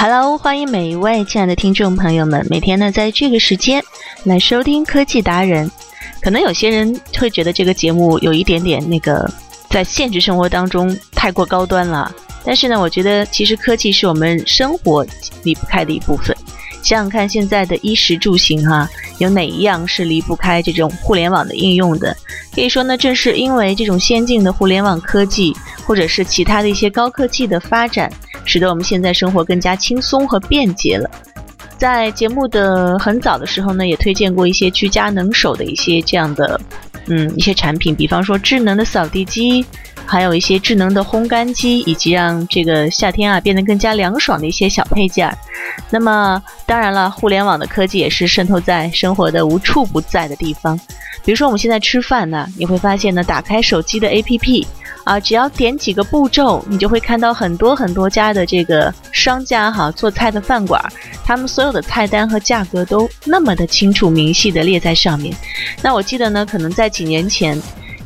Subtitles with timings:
[0.00, 3.82] Hello，欢迎每一位亲爱的听众朋友们，每天呢在这个时间
[4.22, 5.68] 来收听科技达人。
[6.20, 9.28] 可能有些人会觉得这个节目有一点点那个
[9.68, 15.04] 在现实生活当中太过高端了，但是呢，我觉得其实科技是我们生活
[15.42, 16.36] 离不开的一部分。
[16.80, 18.88] 想想看，现在的衣食住行哈，
[19.18, 22.16] 有哪一样是离不开这种互联网的应用的？
[22.54, 25.52] 可以说呢，正是因为这种先进的互联网科技，
[25.84, 28.08] 或者是其他的一些高科技的发展，
[28.48, 31.08] 使得我们现在生活更加轻松和便捷了。
[31.76, 36.60] 在节目的很早的时候呢，也推荐过一些居家能手的一些这样的，
[37.06, 39.64] 嗯，一些产品，比方说智能的扫地机。
[40.10, 45.36] 还有一些智能的烘干机，以及让这个夏天啊变得更加凉爽的一些小配件儿。
[45.90, 50.80] 那么，当然了，互联网的科技也是渗透在生活的无处不在的地方。
[51.22, 54.66] 比如说，我们现在吃饭呢，你会发现呢，打开手机的 APP
[55.04, 60.82] 啊，只要点几个步骤，你就会看到很多很多家的这个商家哈做菜的饭馆，
[61.22, 65.36] 他们所有的菜单和价格都那么的清楚明细的列在上面。
[65.82, 67.60] 那我记得呢，可能在几年前。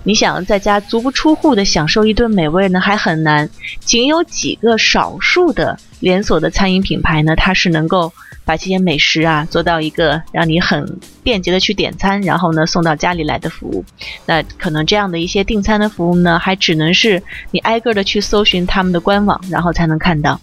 [0.05, 3.49] 你想在家足不出户的享受一顿美味呢，还很难。
[3.81, 8.13] 仅有几个少数的连锁的餐饮品牌呢，它是能够
[8.45, 10.85] 把这些美食啊做到一个让你很
[11.23, 13.85] 便捷的去点餐，然后呢送到家里来的服务。
[14.27, 17.23] 那可能这样的一些订餐的服务呢，还只能是
[17.53, 20.41] 你挨个的去搜寻他们的官网，然后才能看到。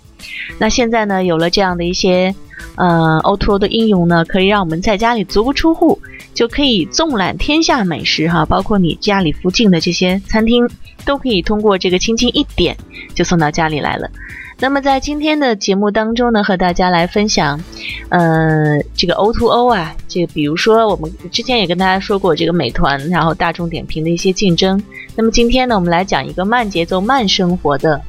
[0.58, 2.34] 那现在呢，有了这样的一些
[2.76, 6.00] 呃 O2O 的应用呢，可以让我们在家里足不出户。
[6.40, 10.66] 就可以纵览天下美食哈，包括你家里附近的这些餐厅，
[11.04, 12.78] 都可以通过这个轻轻一点
[13.14, 14.10] 就送到家里来了。
[14.58, 17.60] 那么在今天的节目当中呢，和大家来分享，
[18.08, 24.82] 呃，这个 O to O 啊，这个比如说我们之前也跟大家说过这个美团，然后大众点评的一些竞争。
[25.18, 28.02] 那么今天呢，我们来讲一个慢节奏、慢生活的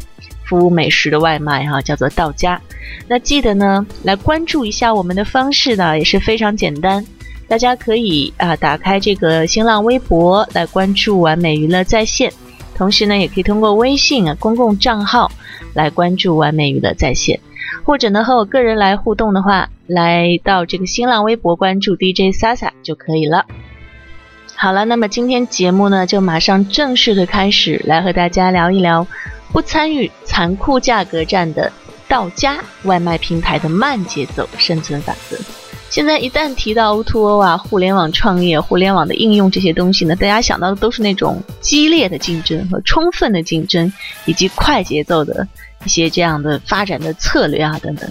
[0.45, 2.63] 服务美食的外卖哈，叫做到家。
[3.09, 7.05] 那记得呢，来关注一下我们的方式呢，也是非常简单。
[7.51, 12.33] 大家可以啊打开这个新浪微博来关注完美娱乐在线，
[12.77, 15.29] 同时呢也可以通过微信啊公共账号
[15.75, 17.41] 来关注完美娱乐在线，
[17.83, 23.45] 或者呢和我个人来互动的话，来到这个新浪微博关注 DJ Sasa 就可以了。
[24.55, 29.05] 好了，那么今天节目呢就马上正式的开始，来和大家聊一聊
[29.51, 31.73] 不参与残酷价格战的
[32.07, 35.37] 到家外卖平台的慢节奏生存法则。
[35.91, 43.93] 现在一旦提到 O2O 啊，互联网创业、互联网的应用这些东西呢，大家想到的都是那种激烈的竞争和充分的竞争，
[44.25, 45.47] 以及快节奏的
[45.85, 48.09] 一些这样的发展的策略啊等等。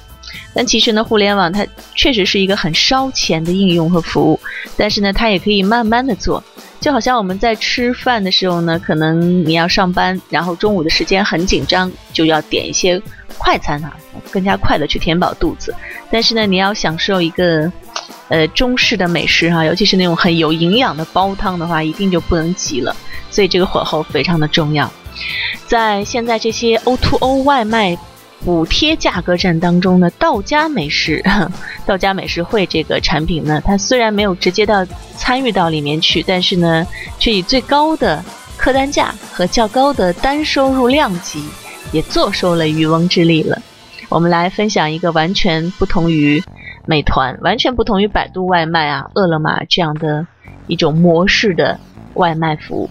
[0.53, 4.37] 但其实呢，互联网它确实是一个很烧钱的应用和服务，
[4.75, 6.43] 但是呢，它也可以慢慢的做。
[6.79, 13.01] 就好像我们在吃饭的时候呢，可能你要上班，然后中午的时间很紧张，就要点一些
[13.37, 13.93] 快餐啊，
[14.31, 15.75] 更加快的去填饱肚子。
[16.09, 17.71] 但是呢，你要享受一个，
[18.29, 22.95] 呃，中式的美食哈，尤其是那种很有营养的煲汤的话，一定就不能急了。
[23.29, 24.91] 所以这个火候非常的重要。
[25.67, 27.97] 在现在这些 O2O 外卖。
[28.45, 31.21] 补贴价格战当中呢，道家美食，
[31.85, 34.85] 道家美食会这个产品呢，它虽然没有直接到
[35.17, 36.87] 参与到里面去，但是呢，
[37.19, 38.23] 却以最高的
[38.57, 41.43] 客单价和较高的单收入量级，
[41.91, 43.61] 也坐收了渔翁之利了。
[44.07, 46.41] 我们来分享一个完全不同于
[46.85, 50.25] 美团、完全不同于百度外卖啊、饿了么这样的
[50.67, 51.77] 一种模式的
[52.13, 52.89] 外卖服务。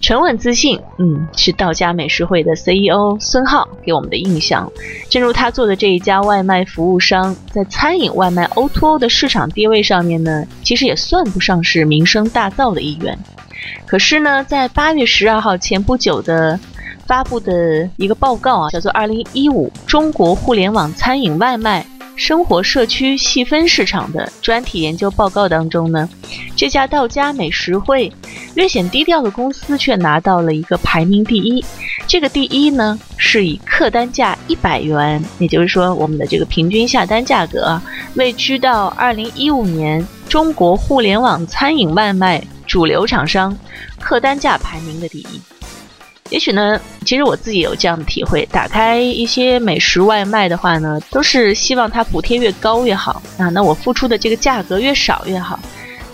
[0.00, 4.72] 沉稳自信，嗯，是道家美食会的 CEO 孙浩给我们的印象。
[5.10, 13.18] 正如他做的这一家外卖服务商，在餐饮外卖 O2O 的市场地位上面呢，其实也算不上是名声大噪的一员。
[13.86, 16.58] 可是呢，在八月十二号前不久的
[17.06, 21.82] 发布的一个报告啊，叫做《二零一五中国互联网餐饮外卖》。
[22.20, 26.06] 生活社区细分市场的专题研究报告当中呢，
[26.54, 28.12] 这家道家美食会
[28.54, 31.64] 略显低调的公司却拿到了一个排名第一。
[32.06, 37.80] 这个第一呢，是以客单价一百元，也就是说我们的这个平均下单价格，
[38.16, 43.56] 位居到二零一五年中国互联网餐饮外卖主流厂商
[43.98, 45.40] 客单价排名的第一。
[46.30, 55.58] 也许呢，其实我自己有这样的体会，打开一些美食外卖的话呢，都是希望它补贴越高越好啊，那我付出的这个价格越少越好。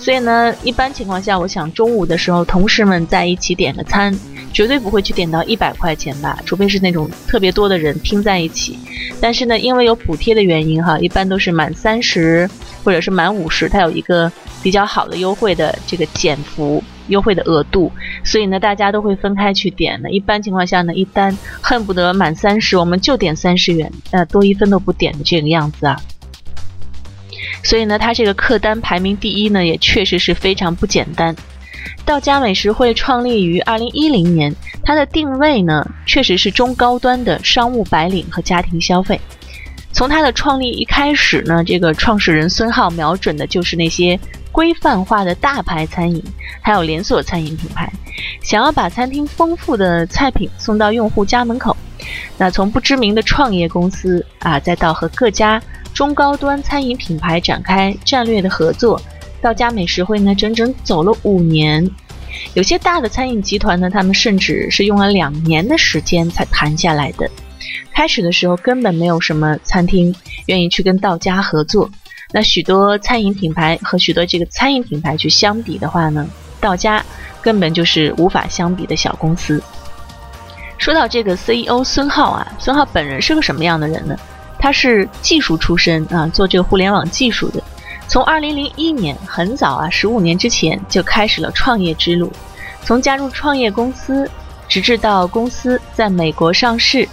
[0.07, 4.17] 所以呢，一般情况下，我想中午的时候，同事们在一起点个餐，
[4.53, 8.79] 绝对不会去点到一百块钱吧，除非是那种特别多的人拼在一起。
[9.21, 12.49] 但是呢，因为有补贴的原因哈，一般都是满三十
[12.85, 14.31] 或者是满五十，它有一个
[14.63, 17.91] 比较好的优惠的这个减幅优惠的额度，
[18.23, 20.13] 所以呢，大家都会分开去点的。
[20.13, 26.01] 一般情况下呢，一单恨不得满三十，我们就点三十元，呃，多一分都不点的这个样子啊。
[27.67, 31.35] 所以呢，它这个客单排名第一呢，也确实是非常不简单。
[32.05, 34.55] 道家美食会创立于二零一零年，
[34.85, 39.21] 它的定位呢，确实是中高端的商务白领和家庭消费。
[39.91, 44.17] 从它的创立一开始呢，这个创始人孙浩瞄准的就是那些
[44.53, 46.23] 规范化的大牌餐饮，
[46.61, 47.93] 还有连锁餐饮品牌，
[48.43, 51.77] 想要把餐厅丰富的菜品送到用户家门口。
[52.39, 55.61] 那从不知名的创业公司啊，再到和各家
[55.97, 59.01] 中高端餐饮品牌展开战略的合作。
[59.41, 61.91] 道家美食会呢，整整走了五年，
[62.53, 67.27] 有些大的餐饮集团呢，他们甚至是用了两年的时间才谈下来的。
[67.95, 70.15] 开始的时候根本没有什么餐厅
[70.45, 71.91] 愿意去跟道家合作，
[72.31, 76.29] 那许多餐饮品牌和许多这个餐饮品牌去相比的话呢，
[76.61, 77.03] 道家
[77.41, 79.63] 根本就是无法相比的小公司。
[80.77, 84.15] 说到这个 CEO 孙浩啊，孙浩本人是个什么样的人呢？
[84.59, 87.63] 他是技术出身啊，做这个互联网技术的。
[88.09, 92.33] 从二零零一年很早啊，十五年之前就开始了创业之路。
[92.83, 94.31] 从加入创业公司，
[94.69, 97.09] 直至到公司在美国上市，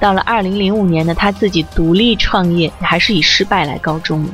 [0.00, 4.32] 到了二零零五年呢，他自己独立创业，还是以失败来告终的。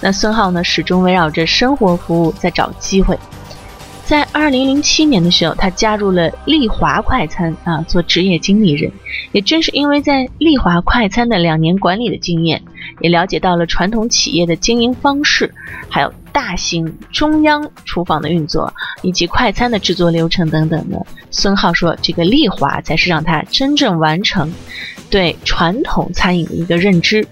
[0.00, 3.18] 那孙浩呢，始终围绕着生活服务在找机会。
[4.10, 8.90] 在二零零七年的时候，他加入了丽华快餐啊，做职业经理人。
[9.30, 12.60] 也正是因为在丽华快餐的两年管理的经验，
[12.98, 15.54] 也了解到了传统企业的经营方式，
[15.88, 21.06] 还有大型中央厨房的运作，以及快餐的制作流程等等的。
[21.30, 24.52] 孙浩说：“这个丽华才是让他真正完成
[25.08, 27.24] 对传统餐饮的一个认知。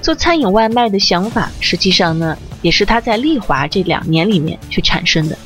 [0.00, 5.36] 做餐饮外卖的想法，实际上呢，也是他在丽华这两年里面去产生的。”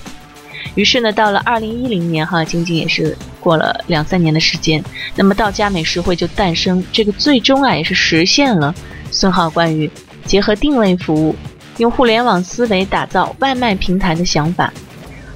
[0.75, 4.82] 于是呢，到了二零一零年，哈，仅仅也是过了两三年的时间，
[5.15, 8.75] 那么道家美食会就诞生，这个最终啊也是实现了
[9.11, 9.91] 孙浩关于
[10.25, 11.35] 结合定位服务，
[11.79, 14.73] 用互联网思维打造外卖平台的想法，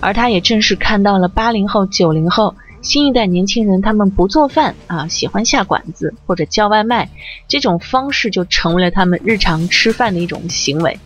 [0.01, 2.55] 而他也正是看到了八零后、九零后。
[2.83, 7.09] 新一代年轻人，他们不做饭啊，喜欢下馆子或者叫外卖，
[7.47, 10.99] 这种方式就成为了他们日常吃饭的一种行为。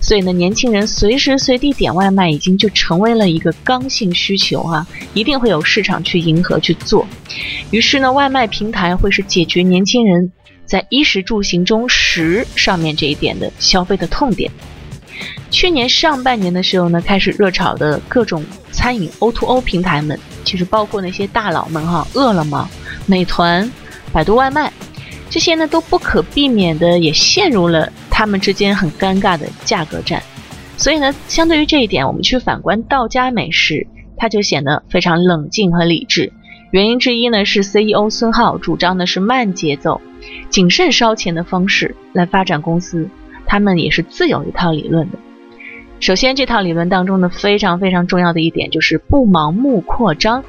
[0.00, 7.04] 所以呢，年轻人随时随地点外卖，已经就成为了一个刚性需求啊，一定会有市场去迎合去做。
[7.72, 10.30] 于是呢，外卖平台会是解决年轻人
[10.64, 14.48] 在衣食住行中食上面这一点的消费的痛点。
[15.50, 20.18] 去年上半年的时候呢，开始热炒的各种餐饮 O2O 平台们。
[20.44, 22.68] 其实包括那些大佬们哈，饿了么、
[23.06, 23.70] 美团、
[24.12, 24.70] 百度外卖，
[25.30, 30.22] 这些呢都不可避免的也陷入了他们之间很尴尬的价格战。
[30.76, 33.86] 所以呢，相对于这一点，我们去反观道家美食，
[34.18, 36.32] 它就显得非常冷静和理智。
[36.70, 40.00] 原因之一呢是 CEO 孙浩主张的是慢节奏、
[40.50, 43.08] 谨慎烧钱的方式来发展公司，
[43.46, 45.18] 他们也是自有一套理论的。
[46.00, 50.44] 首先，这套理论当中呢，非常非常重要的一点就是不盲目扩张。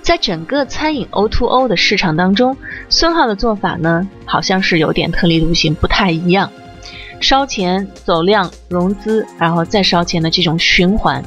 [0.00, 2.56] 在整个餐饮 O2O 的市场当中，
[2.88, 6.50] 孙浩的做法呢，好像是有点特立独行，不太一样。
[7.20, 11.22] 烧钱、走量、融资，然后再烧钱的这种循环。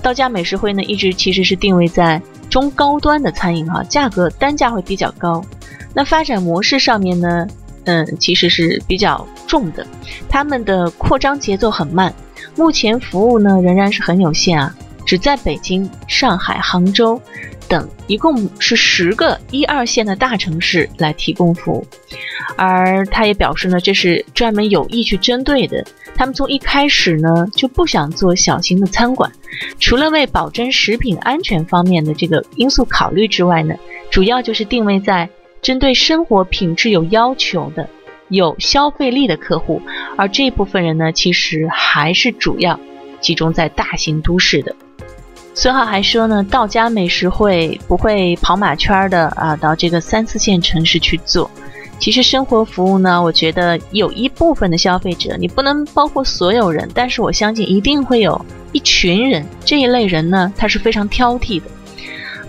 [0.00, 5.44] 道家美食会呢，一直其实是定位在中高端的餐饮哈，价格单价会比较高。
[5.94, 7.46] 那发展模式上面呢？
[7.84, 9.84] 嗯，其实是比较重的，
[10.28, 12.14] 他们的扩张节奏很慢，
[12.56, 14.74] 目前服务呢仍然是很有限啊，
[15.04, 17.20] 只在北京、上海、杭州
[17.68, 21.86] 等一共是十个一二线的大城市来提供服务，
[22.56, 25.84] 而他也表示呢，这是专门有意去针对的，
[26.14, 29.32] 他们从一开始呢就不想做小型的餐馆，
[29.80, 33.74] 除了为保证食品安全方面的这个因素考虑之外呢，
[34.08, 35.28] 主要就是定位在。
[35.62, 37.88] 针对生活品质有要求的、
[38.28, 39.80] 有消费力的客户，
[40.16, 42.78] 而这部分人呢，其实还是主要
[43.20, 44.74] 集中在大型都市的。
[45.54, 51.48] 孙浩还说呢，道家美食会不会跑马圈的啊，到这个三四线城市去做。
[52.00, 61.66] 其实生活服务呢，我觉得有一部分的消费者，你不能包括所有人，但是我相信一定会有一群人，这一类人呢，他是非常挑剔的。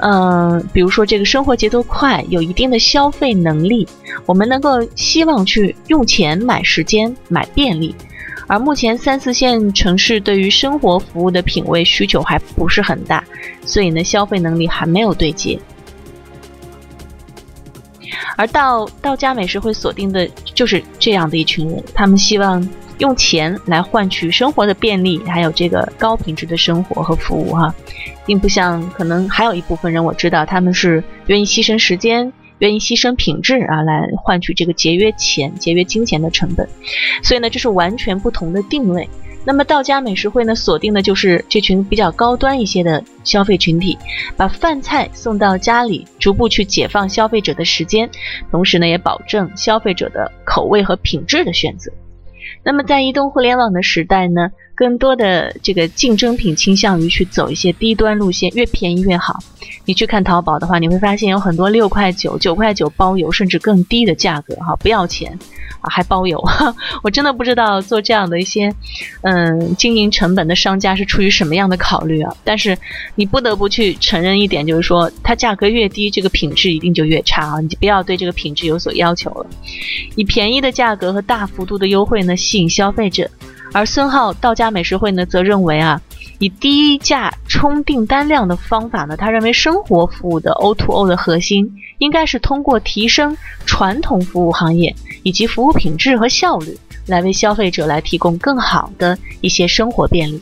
[0.05, 3.87] 嗯，比如说这个生活节奏快，有一定的消费能力，
[4.25, 7.95] 我们能够希望去用钱买时间、买便利。
[8.45, 13.23] 而目前三四线城市对于生活服务的品味需求还不是很大，
[13.65, 15.57] 所以呢，消费能力还没有对接。
[18.35, 22.61] 而到到家美食会锁定的就是这样的一群人，他们希望
[23.03, 27.75] 用钱来换取生活的便利，还有这个高品质的生活和服务哈，
[28.25, 32.31] 并不像可能还有一部分人我知道他们是愿意牺牲时间。
[32.59, 36.65] 愿意牺牲品质啊，来换取这个节约钱、节约金钱的成本，
[37.21, 39.09] 所以呢，这是完全不同的定位。
[39.43, 43.97] 那么道家美食会呢，锁定的就是这群比较高端一些的消费群体，
[44.37, 48.09] 把饭菜送到家里，逐步去解放消费者的时间，
[48.49, 51.91] 同时呢，也保证消费者的口味和品质的选择。
[52.63, 54.51] 那么在移动互联网的时代呢？
[54.75, 59.39] 更多的这个竞争品倾向于去走一些低端路线，越便宜越好。
[59.85, 65.37] 你去看淘宝的话，你会发现有很多六块九、九块九包邮，甚至更低的价格，哈，不要钱。
[65.81, 66.41] 啊，还包邮，
[67.03, 68.73] 我真的不知道做这样的一些，
[69.21, 72.33] 嗯，经营成本的商家是出于什么样的考虑啊？
[72.45, 72.77] 但是
[73.15, 77.59] 你不得不去承认一点，就是说它价格越低，这个品质一定就越差啊！
[77.59, 79.45] 你就不要对这个品质有所要求了。
[80.15, 83.29] 以便宜的价格和大幅度的优惠呢，吸引消费者。
[83.73, 85.99] 而孙浩道家美食会呢，则认为啊，
[86.37, 96.77] 以低价冲订单量的方法呢，他认为生活服务的 O2O 的核心应该是通过提升传统服务行业以及服务品质和效率，
[97.07, 100.39] 来为消费者来提供更好的一些生活便利。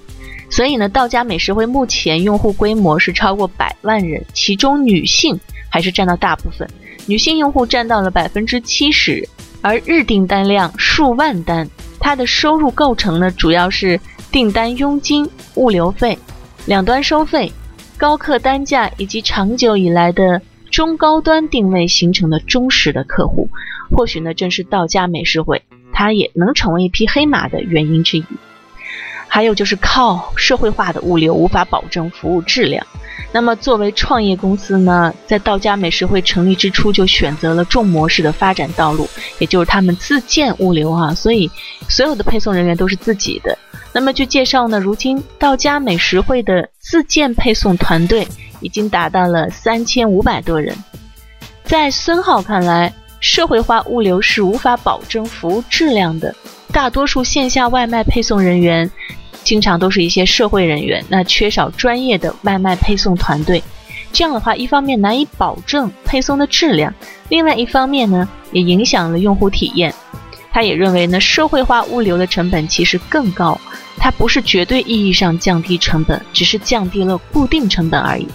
[0.50, 6.70] 所以呢，道家美食会目前用户规模是超过百万人，其中女性还是占到大部分，
[7.06, 9.26] 女性用户占到了百分之七十，
[9.62, 11.66] 而日订单量数万单。
[12.02, 13.98] 它的收入构成呢，主要是
[14.32, 16.18] 订单佣金、物流费、
[16.66, 17.50] 两端收费、
[17.96, 20.42] 高客单价以及长久以来的
[20.72, 23.48] 中高端定位形成的忠实的客户。
[23.96, 25.62] 或许呢，正是道家美食会，
[25.94, 28.26] 它也能成为一匹黑马的原因之一。
[29.34, 32.86] 还有就是靠社会化的物流无法保证服务质量。
[33.32, 39.08] 那么作为创业公司呢，在道家美食会成立之初就选择了重模式的发展道路，
[39.40, 41.50] 也就是他们自建物流啊，所以
[41.88, 43.58] 所有的配送人员都是自己的。
[43.94, 48.28] 那么据介绍呢，如今道家美食会的自建配送团队
[48.60, 50.76] 已经达到了三千五百多人。
[51.64, 56.36] 在孙浩看来，社会化物流是无法保证服务质量的，
[56.74, 58.92] 大多数线下外卖配送人员。
[59.44, 63.62] 经常都是一些社会人员，那缺少专业的外卖配送团队，
[64.14, 66.94] 这样的话，一方面难以保证配送的质量，
[67.30, 69.94] 另外一方面呢，也影响了用户体验。
[70.54, 73.60] 他也认为呢，社会化物流的成本其实更高，
[73.98, 78.28] 它不是绝对意义上降低成本，只是降低了固定成本而已。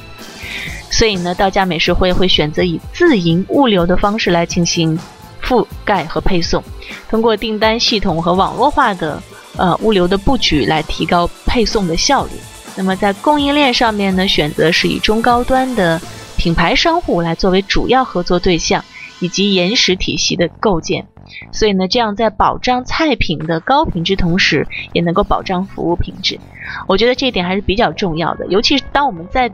[0.90, 4.98] 所以呢，到家美食会会选择以自营物流的方式来进行
[5.42, 6.62] 覆盖和配送，
[7.10, 9.22] 通过订单系统和网络化的。
[9.56, 12.32] 呃，物流的布局来提高配送的效率。
[12.76, 16.00] 那么在供应链上面呢，选择是以中高端的
[16.36, 18.84] 品牌商户来作为主要合作对象，
[19.18, 21.06] 以及延时体系的构建。
[21.52, 26.38] 所以呢，这样在保障菜品的高品质同时，也能够保障服务品质。
[26.86, 29.50] 我觉得这一点还是比较重要的，尤其是当我们在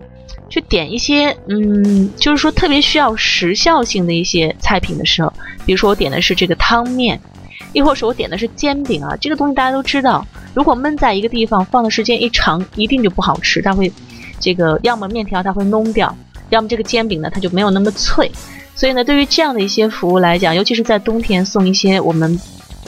[0.48, 5.32] 去点一些，嗯，就是说特别需要时效性的一些菜品的时候，
[5.64, 7.20] 比如说我点的是这个汤面。
[7.72, 13.90] 亦或是我点的是煎饼啊，这个东西大家都知道，如果焖在一个地方放的时间一长，一定就不好吃，它会，
[14.38, 16.14] 这个要么面条它会弄掉，
[16.50, 18.30] 要么这个煎饼呢它就没有那么脆。
[18.74, 22.38] 所以呢，对于这样的一些服务来讲，尤其是在冬天送一些我们，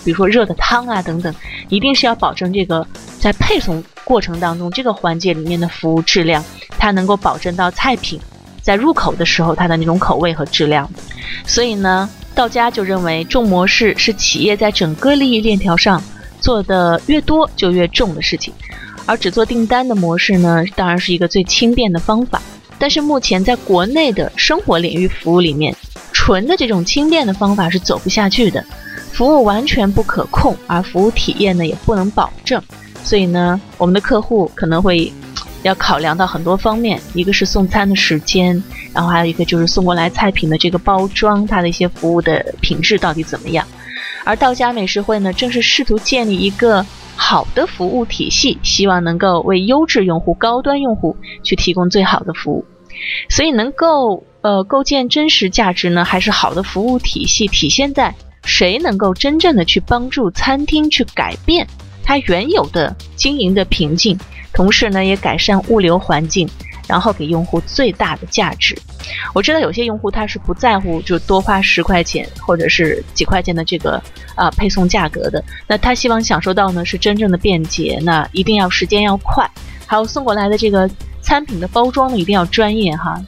[0.05, 1.35] 比如说热的汤啊等等，
[1.69, 2.87] 一定是要保证这个
[3.19, 6.45] 在配送过程当中这个环节里面的服务质量，
[6.79, 8.21] 它能够保证到菜品
[8.61, 10.91] 在入口的时候它的那种口味和质量。
[11.47, 12.09] 所以呢。
[12.35, 16.03] 道家就认为重模式是企业在整个利益链条上
[16.41, 18.53] 做的越多就越重的事情，
[19.07, 22.43] 而只做订单的模式呢，当然是一个最轻便的方法。
[22.79, 25.75] 但是目前在国内的生活领域服务里面，
[26.12, 28.62] 纯的这种轻便的方法是走不下去的，
[29.12, 32.61] 服务完全不可控，而服务体验呢也不能保证。
[33.05, 35.12] 所以呢，我们的客户可能会。
[35.64, 43.66] 要考量到很多方面，一个是送餐的时间，然后还有一个就是送过来菜品的这个包装，它的一些服务的品质到底怎么样。
[44.25, 46.85] 而道家美食会呢，正是试图建立一个
[47.16, 52.64] 好的服务体系，希望能够为优质用户、高端用户去提供最好的服务。
[53.28, 61.66] 所以，能够呃构建真实价值呢，还是好的服务体系体现在谁能够真正的去帮助餐厅去改变
[62.04, 64.16] 它原有的经营的瓶颈。
[64.52, 66.49] 同时呢，也改善物流环境，
[66.87, 68.73] 然后给用户最大的价值。
[69.34, 74.00] 我知道有些用户他是不在乎就多花十块钱或者是几块钱的这个
[74.37, 79.44] 啊配送价格的，那他希望享受到呢是真正的便捷，那一定要时间要快，
[79.87, 80.88] 还有送过来的这个
[81.20, 83.20] 餐品的包装呢一定要专业哈，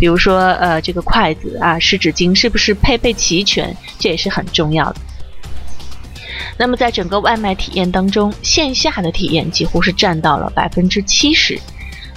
[0.00, 4.96] 比如说呃这个筷子啊湿纸巾是不是配备齐全，这也是很重要的。
[6.56, 11.58] 那么在整个外卖体验当中，线下的体验几乎是占到了百分之七十。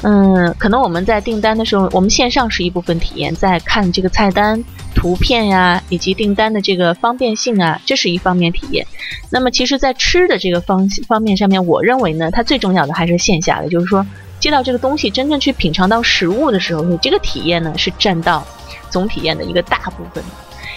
[0.01, 4.61] 嗯，可能我们在订单的时候，我们线上是一部分体验，在看这个菜单
[4.93, 8.85] 图片呀，以及订单的这个方便性啊，这是一方面体验。
[9.31, 14.05] 那么其实，在吃的这个方方面上面，我认为呢，它最重要的还是线下的，就是说
[14.39, 18.45] 接到这个东西，真正去品尝到食物的时候，你这个体验呢是占到
[18.91, 20.23] 总体验的一个大部分。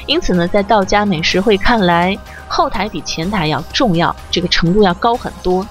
[0.07, 2.17] 因此呢，在道家美食会看来，
[2.59, 5.65] 后台比前台要重要，这个程度要高很多。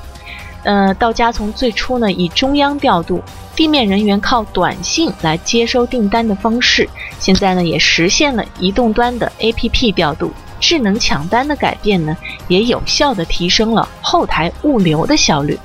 [0.63, 3.22] 呃，道家从最初呢以中央调度，
[3.58, 6.88] 地面人员靠短信来接收订单的方式，
[7.20, 12.15] 现在呢也实现了移动端的 APP 调度，智能抢单的改变呢，
[12.48, 15.60] 也有效的提升了后台物流的效率。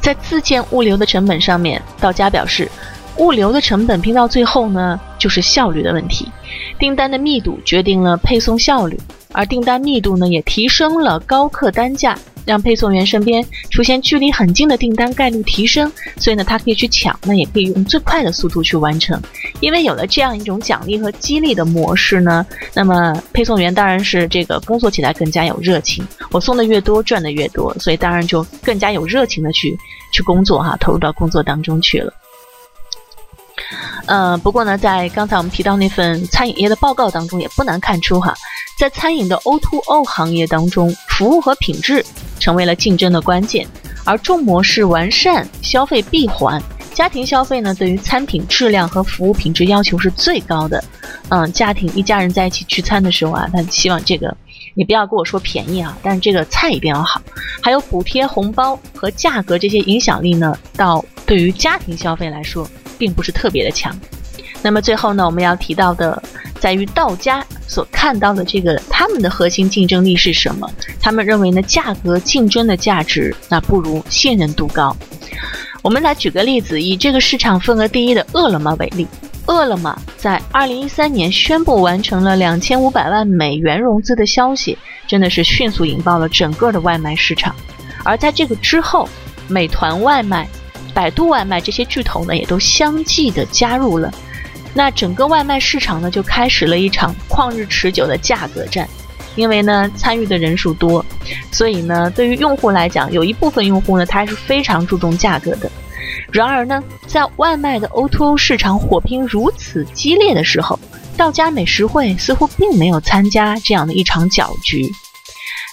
[0.00, 2.70] 在自建物流的成本上面，道家表示。
[3.16, 6.30] 物流的成本拼到最后呢，就是效率的问题。
[6.78, 8.98] 订单的密度决定了配送效率，
[9.32, 15.90] 而订单密度呢，也提升了高客单价，让配送员身边出现距离很近的订单概率提升。
[16.16, 19.20] 所以呢，他可以去抢，那也可以用最快的速度去完成。
[19.60, 22.44] 因为有了这样一种奖励和激励的模式呢，
[22.74, 26.04] 那么配送员当然是这个工作起来更加有热情。
[26.30, 29.76] 我送的越多，赚的越多，所以当然就更加有热情的去
[30.12, 32.12] 去工作哈，投入到工作当中去了。
[34.06, 38.34] 呃，不过呢，在刚才我们提到那份餐饮业的报告当中，也不难看出哈，
[38.78, 42.04] 在餐饮的 O2O 行业当中，服务和品质
[42.38, 43.66] 成为了竞争的关键，
[44.04, 46.60] 而重模式完善消费闭环，
[46.92, 50.82] 家庭消费呢，对于餐品质量和服务品质要求是最高的。
[51.28, 54.36] 嗯，家庭一家人在一起聚餐的时候啊，他希望这个
[54.74, 57.22] 你不要跟我说便宜啊，但是这个菜一定要好，
[57.62, 62.68] 还有补贴、红包和价格这些影响力呢，到对于家庭消费来说。
[63.00, 63.98] 并不是特别的强。
[64.62, 66.22] 那么最后呢，我们要提到的，
[66.60, 70.70] 在于道家所看到的这个他们的核心竞争力是什么？
[71.00, 74.94] 他们认为呢，价格竞争的价值那不如信任度高。
[75.80, 79.06] 我们来举个例子，以这个市场份额第一的饿了么为例，
[79.46, 87.56] 饿了么在二零一三年宣布完成了两千五百万美元融资的消息，真的是迅速引爆了整个的外卖市场。
[88.04, 89.08] 而在这个之后，
[89.48, 90.46] 美团外卖。
[90.94, 94.12] 百度外卖这些巨头呢，也都相继的加入了，
[94.74, 98.88] 那整个外卖市场呢，就开始了一场旷日持久的价格战。
[99.36, 101.04] 因为呢，参与的人数多，
[101.52, 105.70] 所以呢，对于用户来讲，有一部分用户呢，他是非常注重价格的。
[106.32, 110.78] 然而呢，在外卖的 O2O 市场火拼如此激烈的时候，
[111.16, 114.92] 道家美食会似乎并没有参加这样的一场搅局。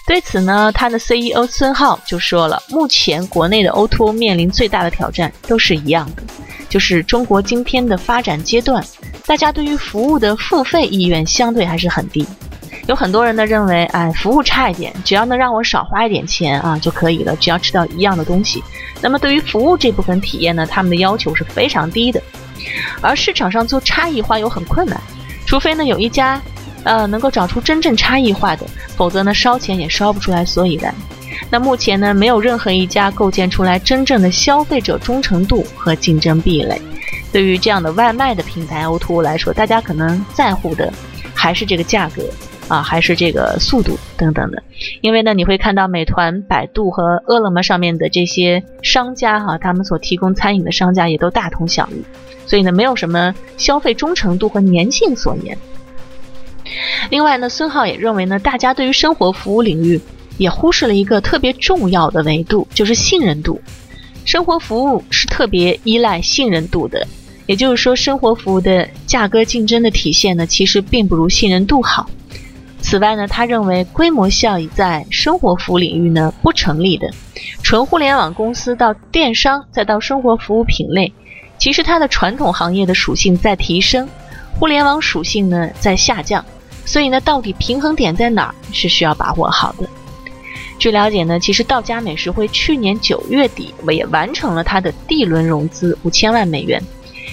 [0.08, 6.24] 对此呢，他的 CEO 孙浩就说了，目前国内的 O2O 面临最大的挑战都是一样的，
[6.70, 8.82] 就是中国今天的发展阶段，
[9.26, 12.26] 大家对于服务的付费意愿相对还是很低。
[12.88, 18.63] 有很多人呢认为，哎，服务差一点，只要能让我少花一点钱啊就可以了，只要吃到一样的东西。
[19.02, 22.24] 那么对于服务这部分体验呢，他们的要求是非常低的，
[23.02, 24.98] 而市场上做差异化又很困难，
[25.46, 26.41] 除非呢有一家。
[26.88, 30.95] 呃，能够找出真正差异化的，否则呢，烧钱也烧不出来所以然。
[31.50, 36.82] 那目前呢，没有任何一家构建出来真正的消费者忠诚度和竞争壁垒。
[37.32, 40.91] 对于这样的外卖的平台 O2O 来说，大家可能在乎的
[41.36, 42.23] 还是这个价格
[42.69, 44.63] 啊，还是这个速度等等的。
[45.02, 52.02] 因为呢，你会看到美团、百度和饿了么上面的这些商家哈，他们所提供餐饮的商家也都大同小异，
[52.45, 55.58] 所以呢，没有什么消费忠诚度和粘性所言。
[57.10, 59.99] 另外呢，孙浩也认为呢，大家对于生活服务领域
[60.38, 63.62] 也忽视了一个特别重要的维度，就是信任度。
[64.25, 67.08] 生活服务是特别依赖信任度的，
[67.45, 72.10] 也就是说，生活服务的价格竞争的体现呢，其实并不如信任度好。
[72.82, 77.10] 此外呢，他认为规模效益在生活服务领域呢不成立的。
[77.63, 81.12] 纯互联网公司到电商再到生活服务品类，
[81.58, 84.08] 其实它的传统行业的属性在提升，
[84.60, 86.43] 互联网属性呢在下降。
[86.88, 89.88] 所以呢，到底平衡点在哪儿是需要把握好的。
[90.80, 96.82] 据了解呢，其实道家美食会去年九月底也完成了它的 D 轮融资五千万美元，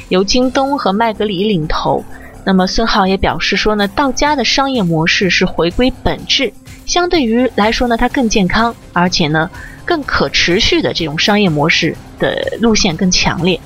[0.08, 2.02] 由京东和麦格里领投。
[2.44, 6.52] 那么孙浩也表示说呢，道家的商业模式是回归本质，
[6.84, 9.48] 相对于来说呢，它更健康，而且呢，
[9.84, 13.58] 更可持续的这种商业模式的路线更强烈。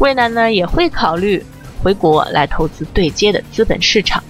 [0.00, 1.44] 未来呢，也会考虑
[1.82, 4.22] 回国来投资对接的资本市场。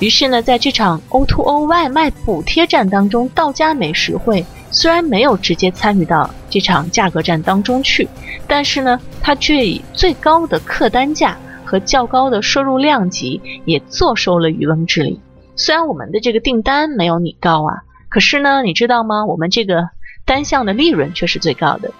[0.00, 8.08] 于是呢，在这场 O2O 外卖补贴战当中，道家美食会虽然没有直接参与到这场价格战当中去，
[8.48, 15.20] 但是呢，它却以最高的客单价和较高的收入量级，也坐收了渔翁之利。
[15.54, 19.26] 虽然我们的这个订单没有你高啊，可是呢，你知道吗？
[19.26, 19.90] 我们这个
[20.24, 21.92] 单项的利润却是最高的。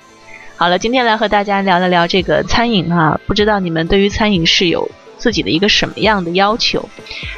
[0.57, 4.91] 好了，今天来和大家聊了聊这个餐饮啊，不知道你们对于餐饮是有。
[5.21, 6.89] 自己的一个什么样的要求？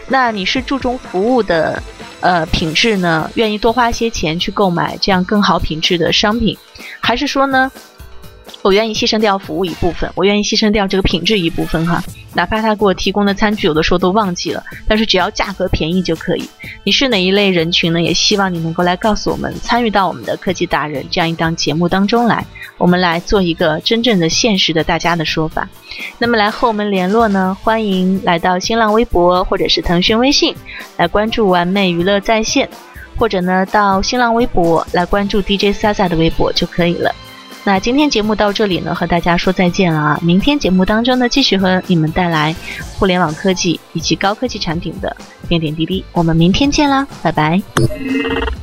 [0.09, 1.83] 那你是注重服务的
[2.21, 3.29] 呃品质呢？
[3.35, 6.57] 愿意多花些钱去购买这样更好品质的商品，
[7.01, 7.71] 还是说呢，
[8.63, 12.03] 我愿意牺牲掉服务一部分，我愿意牺牲掉这个品质一部分哈？
[12.33, 16.49] 哪怕他给我提供的餐具有的时候都忘记了，但是只要价格便宜就可以。
[16.85, 18.01] 你是哪一类人群呢？
[18.01, 22.47] 也希望你能够来告诉我们，参与到我们的科技达人这样一档节目当中来。
[22.79, 25.69] 我们来做一个真正的现实的大家的说法。
[26.19, 27.57] 那么来和我们联络呢？
[27.63, 30.55] 欢迎来到新浪微博或者是腾讯微信
[30.97, 32.69] 来关注完美娱乐在线，
[33.17, 37.15] 或者呢到新浪微博来关注 DJ Sasa 的微博就可以了。
[37.65, 40.19] 那今天节目到这里呢，和大家说再见了啊！
[40.21, 42.55] 明天节目当中呢，继续和你们带来
[42.99, 45.17] 互联网科技以及高科技产品的
[45.49, 46.05] 点点滴滴。
[46.13, 47.63] 我们明天见啦，拜拜！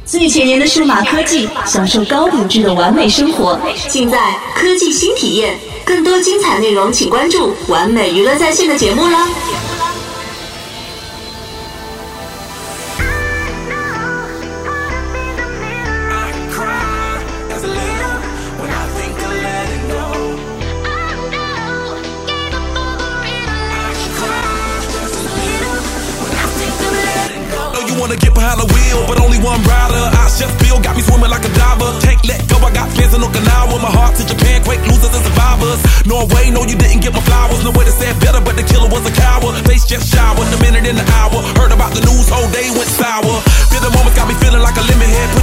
[0.04, 3.58] 最前沿的数码科技，享受高品质的完美生活，
[3.88, 4.18] 尽在
[4.54, 5.58] 科技新体验。
[5.86, 9.26] 更多精彩内容，请关注完美娱乐在线的节目啦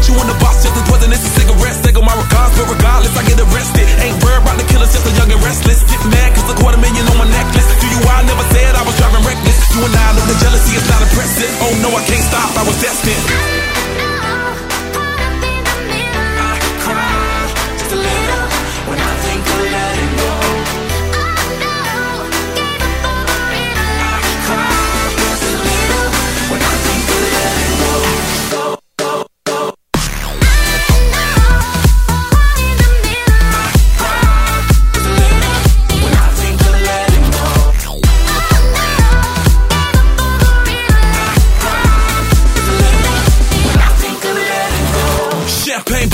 [0.09, 1.83] you in the box just as poisonous as cigarettes.
[1.83, 3.87] They go my regards, but regardless, I get arrested.
[4.03, 5.83] Ain't worried about the killers, just a young and restless.
[5.83, 7.67] Get mad, cause a quarter million on my necklace.
[7.83, 9.59] Do you, I never said I was driving reckless.
[9.75, 11.51] You and I know the jealousy is not impressive.
[11.63, 13.56] Oh no, I can't stop, I was destined.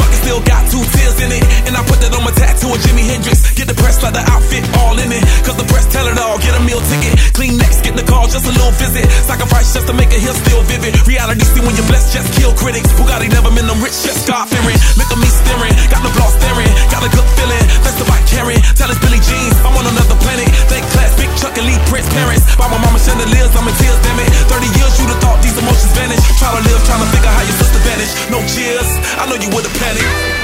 [0.02, 1.44] motherfucker still got two tears in it.
[1.66, 3.54] And I put that on my tattoo of Jimi Hendrix.
[3.54, 5.22] Get the press leather outfit all in it.
[5.46, 6.38] Cause the press tell it all.
[6.38, 7.14] Get a meal ticket.
[7.34, 9.06] Clean next, get the call, just a little visit.
[9.26, 10.96] Sacrifice just to make a hill still vivid.
[11.06, 12.90] Reality see when you're blessed, just kill critics.
[12.98, 14.78] Bugatti never been them rich, just God fearing.
[14.98, 16.72] Look at me staring, got the block staring.
[16.90, 18.58] Got a good feeling, that's the white Karen.
[18.74, 20.48] Tell it's Billy Jeans, I'm on another planet.
[20.66, 22.44] Thank class, big Chuck elite, Prince parents.
[22.58, 24.30] By my mama chandeliers, I'm in tears, damn it.
[24.50, 26.22] 30 years, you'd have thought these emotions vanish.
[26.38, 28.14] Try to live, trying to figure how your sister vanished.
[28.32, 28.88] No cheers,
[29.18, 29.91] I know you would have passed.
[29.92, 30.41] Atlantic.